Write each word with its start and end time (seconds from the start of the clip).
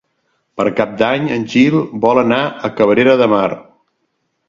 Per 0.61 0.65
Cap 0.79 0.95
d'Any 1.01 1.27
en 1.37 1.45
Gil 1.53 1.79
vol 2.07 2.25
anar 2.25 2.43
a 2.71 2.75
Cabrera 2.83 3.19
de 3.25 3.33
Mar. 3.39 3.49